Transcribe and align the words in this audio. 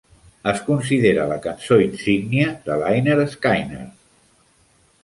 Es 0.51 0.61
considera 0.69 1.27
la 1.31 1.37
cançó 1.43 1.77
insígnia 1.85 2.49
de 2.71 2.79
Lynyrd 2.87 3.31
Skynyrd. 3.37 3.95